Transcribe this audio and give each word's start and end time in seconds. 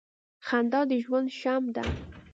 •خندا 0.47 0.81
د 0.89 0.91
ژوند 1.03 1.29
شمع 1.39 1.69
ده. 1.75 1.83